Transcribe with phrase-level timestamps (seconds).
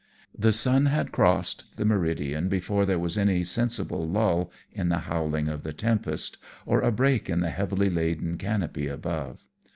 [0.35, 5.47] The sun had crossed the meridian before there was any sensible lull in the howling
[5.47, 9.45] of the tempest, or a break in the heavily laden canopy above.